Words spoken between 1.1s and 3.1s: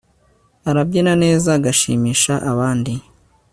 neza agashimisha abandi